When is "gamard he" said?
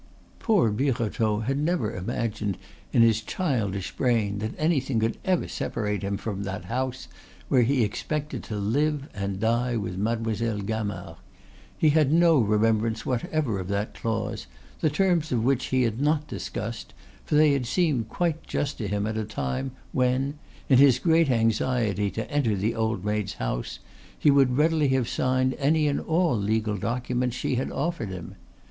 10.61-11.89